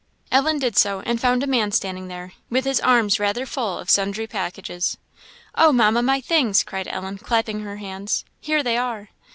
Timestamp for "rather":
3.19-3.45